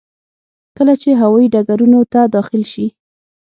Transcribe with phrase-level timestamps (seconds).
[0.77, 2.85] کله چې هوايي ډګرونو ته داخل شي.